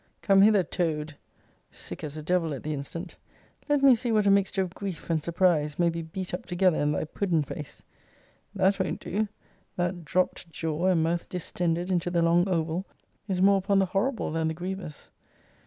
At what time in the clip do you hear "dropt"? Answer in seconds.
10.03-10.49